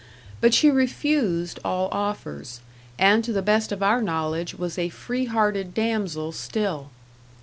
But 0.39 0.55
she 0.55 0.71
refused 0.71 1.59
all 1.63 1.87
offers, 1.91 2.61
and 2.97 3.23
to 3.23 3.31
the 3.31 3.43
best 3.43 3.71
of 3.71 3.83
our 3.83 4.01
knowledge 4.01 4.55
was 4.55 4.79
a 4.79 4.89
free 4.89 5.25
hearted 5.25 5.75
damsel 5.75 6.31
still. 6.31 6.89